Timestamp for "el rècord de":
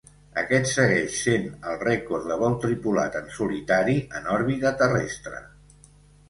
1.71-2.37